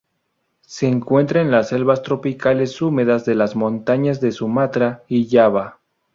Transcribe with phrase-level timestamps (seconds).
[0.65, 5.77] Se encuentra en las selvas tropicales húmedas de las montañas de Sumatra y Java.